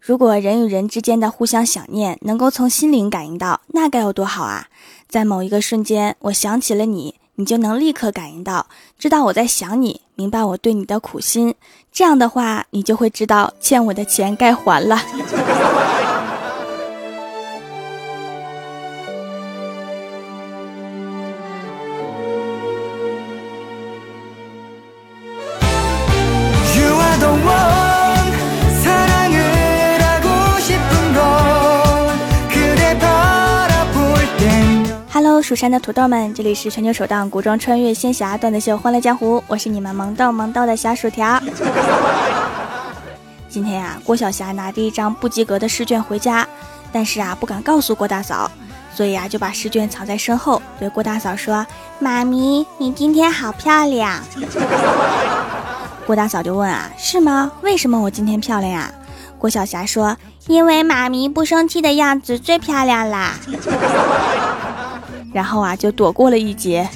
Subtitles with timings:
[0.00, 4.68] 如果人与人之间的互相想念能够从心灵感应到，那该有多好啊！
[5.06, 8.66] 在某一个瞬间，我想起了你，你就能立刻感应到，
[8.98, 11.54] 知道我在想你，明白我对你的苦心。
[11.92, 14.98] 这样的话，你就会知道欠我的钱该还了。
[35.50, 41.42] 蜀山的土豆们，这里是全球首档古装穿越仙侠段子秀《欢乐江湖》，我是你们萌逗萌逗的小薯条。
[43.50, 46.46] 今天呀，郭晓霞拿着一张不及格的试卷回家，
[46.92, 48.48] 但是啊，不敢告诉郭大嫂，
[48.94, 51.66] 所以啊，就把试卷藏在身后，对郭大嫂说
[51.98, 54.20] ：“妈咪，你今天好漂亮。
[56.06, 57.50] ”郭大嫂就问啊：“是吗？
[57.62, 58.88] 为什么我今天漂亮呀？”
[59.36, 63.34] 郭晓霞说：“因为妈咪不生气的样子最漂亮啦。”
[65.32, 66.88] 然后啊，就躲过了一劫。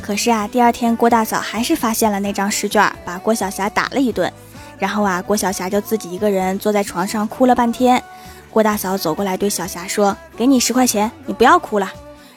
[0.00, 4.30] 可是啊，第二天郭大嫂还是发现了那张试卷，把郭晓霞打了一顿。
[4.78, 8.02] 然后啊，郭晓霞就自己一个人坐在床上哭了半天。
[8.50, 11.90] 郭大嫂走过来对小霞说：“给你十块钱，你不要哭了。”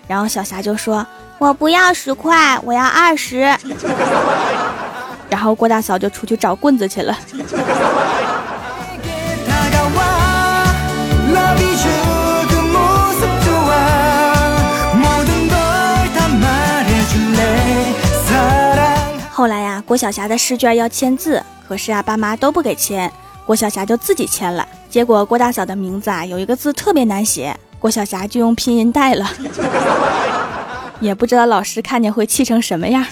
[0.08, 1.06] 然后小霞就说。
[1.38, 3.42] 我不要十块，我要二十。
[5.30, 7.14] 然后郭大嫂就出去找棍子去了。
[19.30, 23.12] 后来呀，郭晓霞的试卷要签字，可是啊，爸妈都不给签，
[23.46, 24.66] 郭晓霞就自己签了。
[24.90, 29.30] 结果郭大嫂的名字啊，有一个字特别难写，郭晓霞就用拼音带了。
[31.02, 33.06] 也不知道老师看见会气成什么样。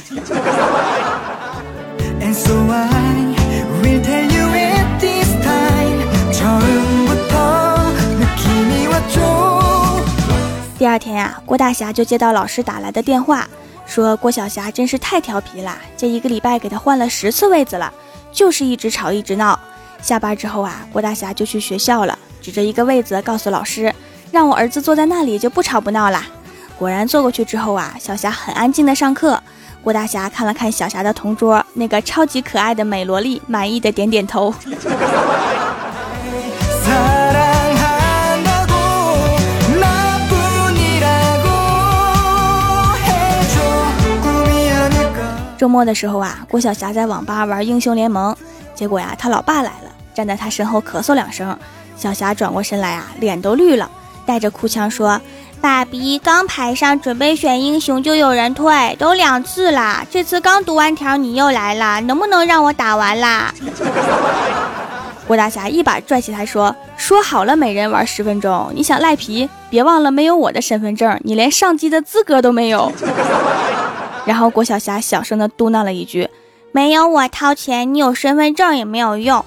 [10.78, 13.48] 第二天呀，郭大侠就接到老师打来的电话，
[13.86, 17.94] 说郭晓霞真是太调皮了，这一个礼拜给他换了十次位子了，
[18.32, 19.58] 就是一直吵一直闹。
[20.02, 23.94] 下班之后啊，郭大侠就去学校了，指着一个位子告诉老师，
[24.34, 26.26] 让我儿子坐在那里就不吵不闹啦。
[26.76, 29.40] 果然坐过去之后啊，小霞很安静的上课。
[29.84, 34.52] 郭大侠看了看小霞的同桌，那个超级可爱的美萝莉，满意的点点头。
[45.60, 48.36] 周末的时候啊，郭晓霞在网吧玩英雄联盟，
[48.74, 51.56] 结果呀，他老爸来了，站在他身后咳嗽两声。
[51.96, 53.88] 小霞转过身来啊，脸都绿了，
[54.26, 55.20] 带着哭腔说。
[55.62, 60.06] 爸比刚排上准备选英雄，就有人退，都两次啦。
[60.12, 63.54] 这次刚读完条，你又来了，能不能让我打完啦？
[65.26, 69.50] 郭大侠一把拽起他说：“说好了，每人玩十分钟，你想赖皮？
[69.70, 72.92] 别忘了，没有我的身份证，你连上机的资格都没有。
[74.28, 76.30] ”然后郭晓霞小声的嘟囔了一句
[76.74, 79.46] ：“没有我掏钱，你有身份证也没有用。”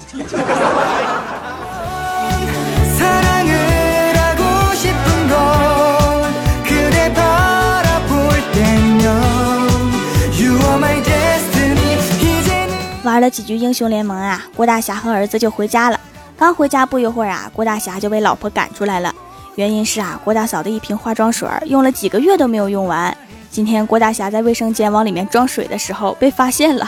[13.17, 15.99] 玩了几局英雄联盟啊，郭大侠和儿子就回家了。
[16.37, 19.11] 刚回家不一会儿啊，郭大侠就被老婆赶出来了。
[19.55, 23.17] 原因是啊，郭大嫂的一瓶化妆水用了几个月都没有用完。
[23.51, 26.87] 今天郭大侠在卫生间往里面装水的时候被发现了，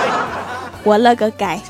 [0.82, 1.60] 活了个该。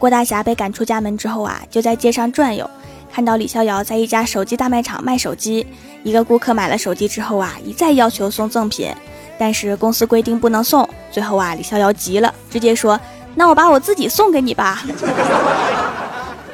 [0.00, 2.68] 郭大侠被赶出家门之后啊，就在街上转悠，
[3.12, 5.66] 看到李逍遥在一家手机大卖场卖手机。
[6.02, 8.90] 一个顾客买了手机之后啊，一再要求送赠品，
[9.38, 10.88] 但是公司规定不能送。
[11.12, 12.98] 最后啊，李逍遥急了，直接说
[13.36, 14.82] ：“那我把我自己送给你吧。”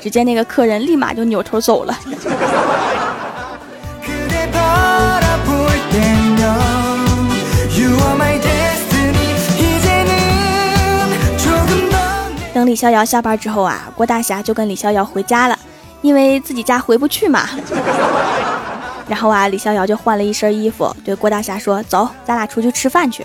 [0.02, 1.96] 只见那个客人立马就扭头走了。
[12.66, 15.58] 李逍遥下班之后啊，郭大侠就跟李逍遥回家了，
[16.02, 17.48] 因为自己家回不去嘛。
[19.08, 23.24] 然后啊，李逍遥就换了一身衣服，对郭大侠说：“走，咱俩出去吃饭去。”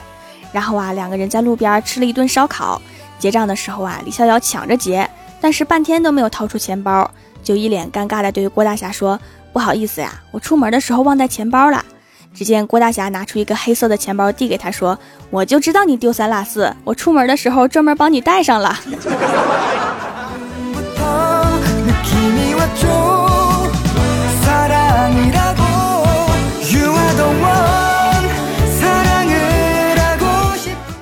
[0.54, 2.80] 然后啊，两个人在路边吃了一顿烧烤。
[3.18, 5.10] 结账的时候啊，李逍遥抢着结，
[5.40, 7.10] 但是半天都没有掏出钱包，
[7.44, 9.20] 就一脸尴尬的对郭大侠说
[9.52, 11.84] ：“不好意思呀，我出门的时候忘带钱包了。”
[12.34, 14.98] 只见郭大侠拿出一个黑色的钱包递给他，说
[15.30, 18.80] ：“我就知道你丢三落四，我出门的时候专门帮你带上了。”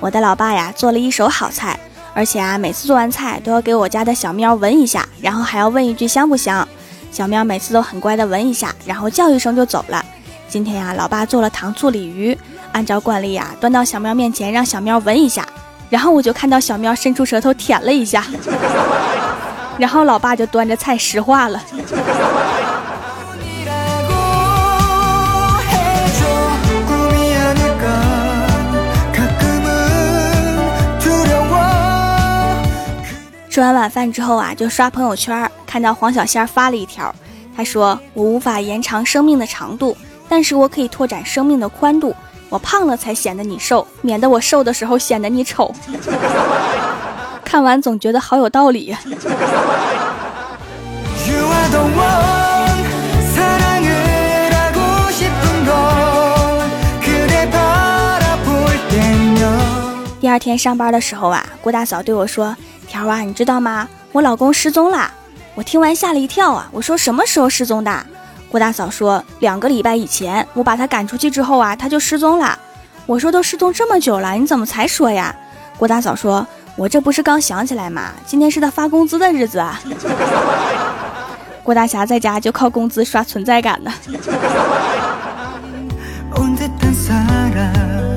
[0.02, 1.80] 我的老爸呀，做了一手好菜，
[2.14, 6.68] 而且啊，每次做完菜都要给我家的小喵闻一下，然后还要问一句香不香。
[7.12, 10.04] 小喵每次都很乖的闻一下，然后叫一声就走了。
[10.50, 12.36] 今天呀，老爸做了糖醋鲤鱼，
[12.72, 15.48] 按照惯例呀，端到小喵面前让小喵闻一下，
[15.92, 18.25] 然后我就看到小喵伸出舌头舔了一下，
[19.78, 21.63] 然后老爸就端着菜石化了。
[33.51, 37.13] 吃完晚饭之后啊，就刷朋友圈，看到黄小仙发了一条，
[37.56, 39.96] 他说：“我无法延长生命的长度，
[40.30, 42.16] 但是我可以拓展生命的宽度。
[42.48, 45.74] 我胖了才显得你瘦，免得我瘦的时候显得你丑。
[47.44, 48.96] ”看完总觉得好有道理。
[60.22, 62.56] 第二天上班的时候啊，郭大嫂对我说。
[62.88, 63.88] 条啊，你知道吗？
[64.12, 65.12] 我老公失踪了。
[65.54, 66.68] 我听完吓了一跳啊！
[66.72, 68.06] 我说什么时候失踪的？
[68.50, 72.57] 郭大嫂说两个礼拜以前，我把他赶出去之后啊，他就失踪了。
[73.06, 75.36] 我说都失踪这么久了，你怎么才说呀？
[75.78, 78.12] 郭大嫂说，我这不是刚想起来吗？
[78.25, 79.80] 今天是他发工资的日子啊。
[81.63, 83.94] 郭大侠在家就靠工资刷存在感呢。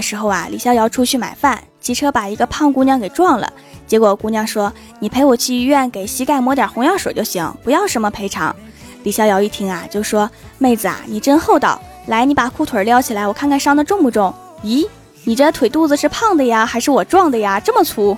[0.00, 3.52] 时候啊，李逍遥出去买饭，骑车把一个胖姑娘给撞了。
[3.86, 8.54] 结果姑娘说：“你陪我去医院，给膝盖抹点红药水就行，不要什么赔偿。”
[9.02, 11.80] 李逍遥一听啊，就说：“妹子啊，你真厚道。
[12.06, 14.32] 来，你把裤腿撩起来，我看看伤的重不重。
[14.62, 14.86] 咦，
[15.24, 17.58] 你这腿肚子是胖的呀，还是我撞的呀？
[17.58, 18.16] 这么粗。”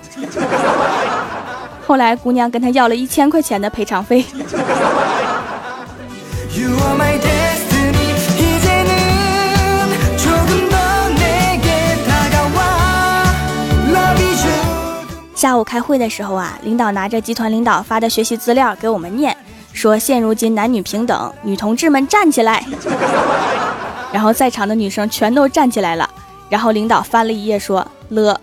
[1.87, 4.25] 后来姑娘跟他要了一千块钱的赔偿费。
[15.43, 19.37] 下午开会的时候啊，领导拿着集团领导发的学习资料给我们念，
[19.73, 22.65] 说现如今男女平等，女同志们站起来。
[24.15, 26.09] 然后在场的女生全都站起来了。
[26.49, 28.41] 然后领导翻了一页说了。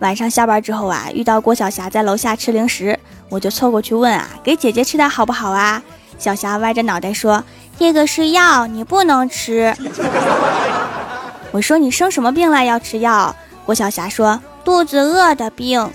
[0.00, 2.98] 晚上下班之后啊，遇到郭晓霞在楼下吃零食，
[3.30, 5.82] 我就凑过去问啊，给姐姐吃点好不好啊？
[6.18, 7.42] 小霞歪着脑袋说
[7.78, 9.72] ：“这个是药，你不能吃。
[11.52, 13.34] ”我说：“你生什么病了要吃药？”
[13.64, 15.88] 郭晓霞说：“肚子饿的病。”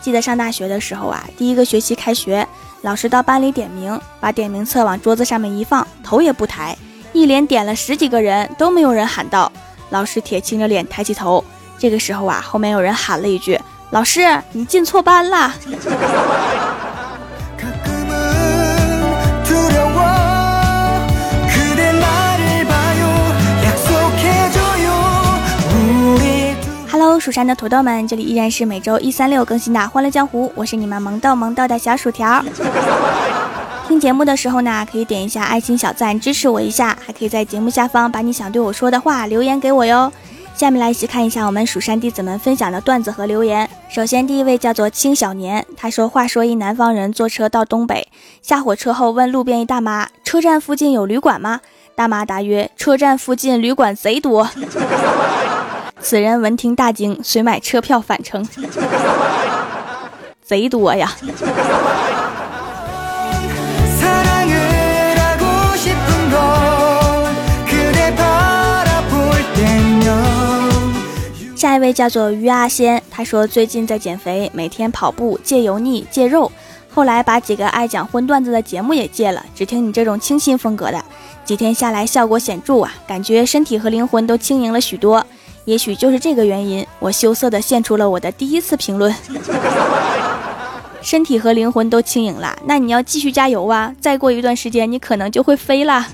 [0.00, 2.46] 记得上大学的时候啊，第一个学期开学，
[2.82, 6.76] 老师到班里点名，把点名册往桌子上面一放，头也不抬，
[7.12, 9.50] 一连点了十几个人，都没有人喊到。
[9.90, 11.44] 老师铁青着脸抬起头，
[11.78, 13.60] 这个时候啊，后面有人喊了一句
[13.90, 14.20] ：“老师，
[14.52, 15.54] 你进错班了。
[27.20, 32.42] ”蜀山的土豆们，这里依然是每周一、三、六更新的《欢乐江湖》，我是你们萌豆萌豆的小薯条。
[33.90, 40.12] 听节目的时候呢，可以点一下爱心小赞支持我一下，还可以在节目下方把你想对我说的话留言给我哟。
[40.54, 43.68] 下面来一起看一下我们蜀山弟子们分享的段子和留言。
[43.88, 48.06] 首先，第一位叫做青小年，他说：“话说一南方人坐车到东北，
[48.40, 51.58] 下火车后问路边一大妈：车站附近有旅馆吗？
[51.96, 54.48] 大妈答曰：车站附近旅馆贼多。”
[56.00, 58.46] 此人闻听大惊，遂买车票返程。
[60.46, 61.12] 贼多呀！
[71.60, 76.50] 下一位叫做于阿仙，他说最近在减肥，每天跑步，戒油腻，戒肉，
[76.88, 81.04] 后来把几个爱讲荤段子的节目也戒了，只听你这种清新风格的。
[81.44, 85.22] 几天下来，效果显著啊，感觉身体和灵魂都轻盈了许多。
[85.66, 89.14] 也许就是这个原因，我羞涩的献出了我的第一次评论。
[91.02, 93.94] 身体和灵魂都轻盈了，那你要继续加油啊！
[94.00, 96.06] 再过一段时间，你可能就会飞了。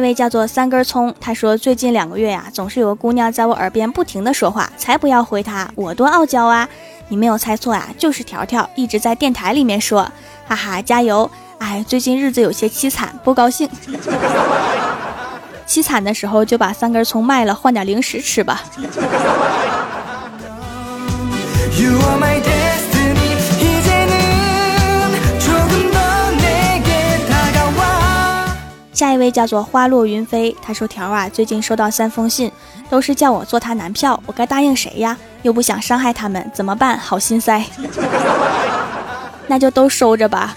[0.00, 6.68] 位叫做三根葱，他说最近两个月呀，总是有个姑娘在我耳边不停的说话，才不要回她，我多傲娇啊！
[7.08, 10.02] 你没有猜错啊，就是条条一直在电台里面说，
[10.46, 11.30] 哈哈，加油！
[11.58, 13.66] 哎，最近日子有些凄惨，不高兴。
[15.66, 18.62] 凄惨的时候就把三根葱卖了，换点零食吃吧。
[29.00, 32.52] 下一位叫做花落云飞，他说：“条啊，最近收到三封信，
[32.90, 35.16] 都是叫我做他男票，我该答应谁呀？
[35.40, 36.98] 又不想伤害他们，怎么办？
[36.98, 37.64] 好心塞。
[39.48, 40.54] 那就都收着吧。”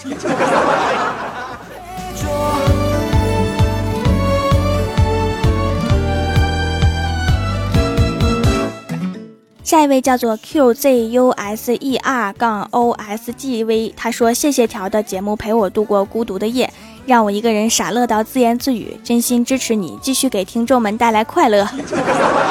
[9.64, 16.70] 下一位叫做 QZUSER 杠 OSGV，他说：“谢谢条的节目陪我度过孤独的夜。”
[17.06, 21.68] 让我一个人傻乐到自言自语，真心支持你继续给听众们带来快乐。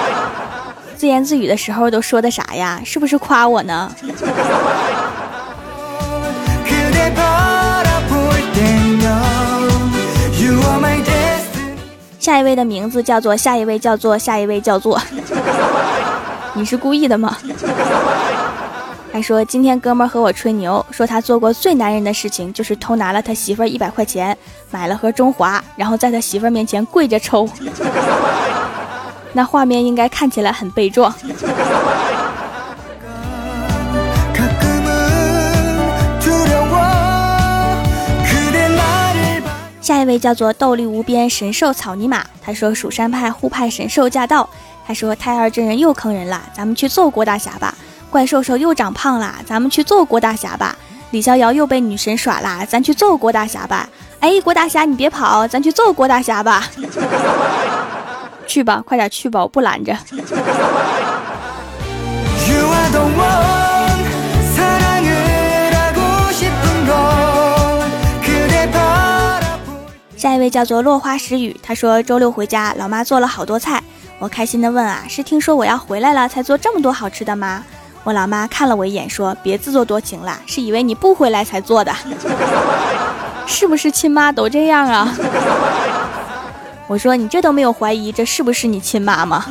[0.96, 2.80] 自言自语的时候都说的啥呀？
[2.84, 3.90] 是不是夸我呢？
[12.18, 15.00] 下一位的名字叫做下一位叫做下一位叫做，
[16.54, 17.36] 你是故意的吗？
[19.12, 24.34] 还说今天哥们和我吹牛，说他做过最男人的事情就是偷拿了他媳妇儿一百块钱，
[24.70, 27.46] 买了盒中华，然后在他媳妇儿面前跪着抽。
[29.34, 31.14] 那画面应该看起来很悲壮。
[39.82, 44.48] 下一位叫做斗力无边神兽草泥马，他说蜀山派互派神兽驾到，
[44.86, 47.74] 他说太二真人又坑人了，咱们去揍郭大侠吧。
[48.12, 50.76] 怪兽兽又长胖了，咱们去揍郭大侠吧。
[51.12, 53.88] 李逍遥又被女神耍了，咱去揍郭大侠吧。
[54.20, 56.68] 哎，郭大侠你别跑，咱去揍郭大侠吧。
[58.46, 59.96] 去吧，快点去吧，我不拦着。
[70.18, 73.82] 下一位叫做落花时雨，他说周六回家，老妈做了好多菜，
[74.18, 77.64] 我开心的问啊，是听说我要回来了才做这么多好吃的吗？
[78.04, 81.94] 我老妈看了我一眼，说：“别自作多情了，是以为你不回来才做的，
[83.46, 85.12] 是不是亲妈都这样啊？”
[86.88, 89.46] 我说：“你这都没有怀疑，这是不是你亲妈吗？”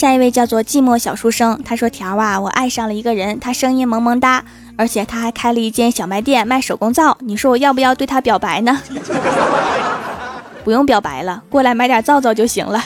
[0.00, 4.42] 下一位叫做寂寞小书生，他说：“条啊，我爱上了一个人，他声音萌萌哒。”
[4.78, 8.80] 而且他还开了一间小卖店卖手工皂，你说我要不要对他表白呢？
[10.64, 12.82] 不用表白了，过来买点皂皂就行了。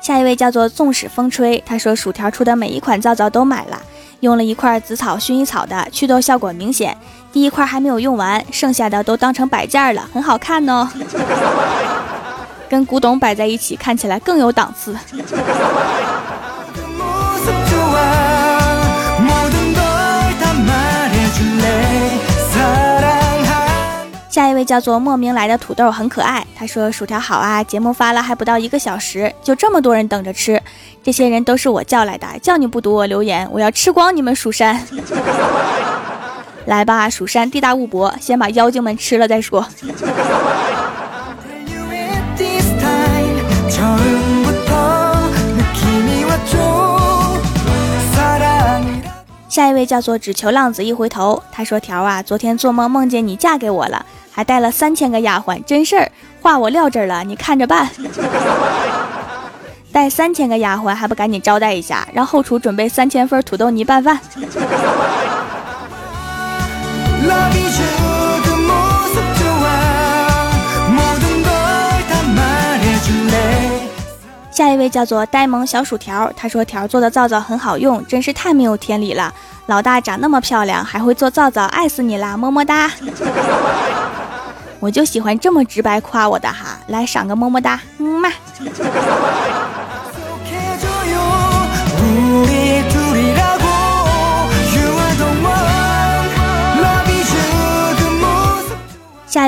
[0.00, 3.78] 下一位叫做纵使风吹，他说薯条出的每一款皂皂都买了，
[4.20, 6.96] 用了一块紫草薰衣草的，祛痘效果明显。
[7.32, 10.88] 第一块还没有用完，剩下的都当成摆件了，很好看哦。
[12.68, 14.96] 跟古董摆在一起，看起来更有档次。
[24.60, 26.46] 位叫做莫名来的土豆，很可爱。
[26.54, 30.60] 他说：“薯条好啊，节目发了还不到一个小时，就这么多人等着吃。
[31.02, 34.78] 这些人都是我叫来的，叫你不读我留言，我要吃光你们蜀山。
[36.66, 39.66] 来吧，蜀山地大物博，先把妖精们吃了再说。”
[49.50, 56.08] 下一位叫做只求浪子一回头，他说：“条啊，昨天做梦梦见你嫁给我了，还带了三千个丫鬟，真事儿，
[56.40, 57.90] 话我撂这儿了，你看着办。
[59.90, 64.20] 带三千个丫鬟还不赶紧招待一下，让后厨准备三千份土豆泥拌饭。”
[74.60, 79.32] 下一位叫做呆萌小薯条，他说条做的皂皂很好用，真是太没有天理了。
[79.64, 82.90] 老大长那么漂亮，还会做皂皂，爱死你啦，么么哒！
[84.78, 88.30] 我就喜欢这么直白夸我的哈，来赏个么么哒，嗯嘛。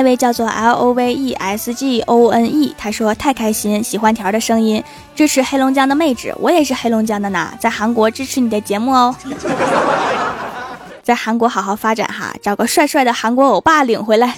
[0.03, 4.83] 一位叫做 L O V E S G O N E，他说太开心，喜欢条的声音，
[5.15, 9.15] 支持黑龙江的妹纸，我也是黑龙江的呢，在韩国支持你的节目哦。
[11.01, 14.35] 在韩国好好发展哈，找个帅帅的韩国欧巴领回来。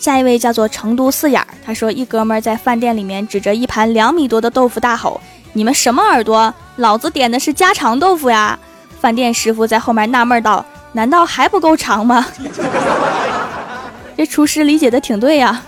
[0.00, 5.20] 下一位叫做成都四眼儿，他说一哥们儿在饭店里面指着一盘两米多的豆腐大吼
[5.52, 6.52] ：“你们什么耳朵？
[6.76, 8.58] 老子点的是家常豆腐呀！”
[8.98, 12.26] 饭店师傅在后面纳闷道：“难道还不够长吗？”
[14.16, 15.62] 这厨师理解的挺对呀。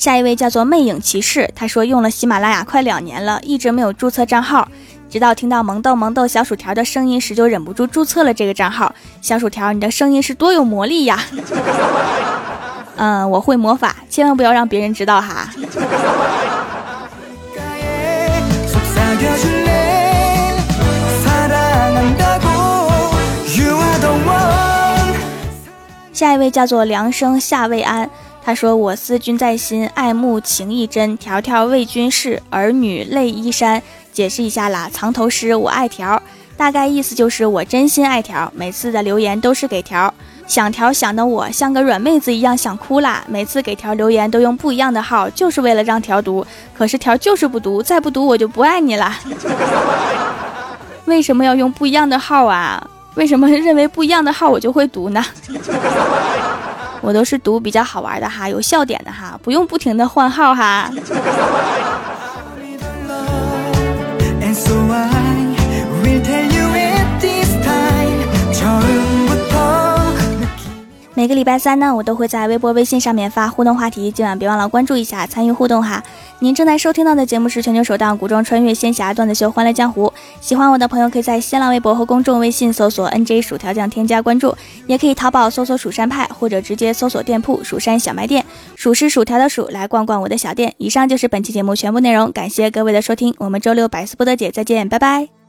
[0.00, 4.66] 下一位叫做魅影骑士，他说用了喜马拉雅快两年了，一直没有注册账号，
[5.10, 8.94] 直到听到萌豆萌豆小薯条的声音时，就忍不住注册了这个账号。
[9.20, 11.22] 小薯条，你的声音是多有魔力呀！
[12.96, 15.50] 嗯，我会魔法，千万不要让别人知道哈。
[26.10, 28.08] 下一位叫做凉生夏未安。
[28.42, 31.16] 他说：“我思君在心，爱慕情意真。
[31.18, 33.82] 条条为君事，儿女泪衣衫。”
[34.12, 36.20] 解释一下啦，藏头诗我爱条，
[36.56, 40.12] 大概意思就是我真心爱条，每次的留言都是给条，
[40.48, 43.22] 想条想的我像个软妹子一样想哭啦。
[43.28, 46.44] 每次给条留言都用不一样的号，就是为了让条读，
[46.76, 49.16] 可是条就是不读，再不读我就不爱你啦。
[51.04, 52.84] 为什么要用不一样的号啊？
[53.14, 55.24] 为什么认为不一样的号我就会读呢？
[57.00, 60.90] 我都是读比较好玩的哈，有笑点的哈，不用不停的换号哈。
[71.14, 76.02] 每个礼拜三呢，我都会在微博、微信上面发互动话题，今晚别忘了关注一下，参与互动哈。
[76.42, 80.06] 您正在收听到的节目是全球首档古装穿越仙侠段子秀《欢乐江湖》，
[80.40, 88.42] 喜欢我的朋友可以在新浪微博和公众微信搜索 “nj 薯条酱”添加关注，也可以淘宝搜索“蜀山派”或者直接搜索店铺“蜀山小卖店”，
[88.74, 90.72] 蜀是薯条的薯，来逛逛我的小店。
[90.78, 95.39] 以上就是本期节目全部内容，感谢各位的收听，我们周六百思不得姐再见，拜拜。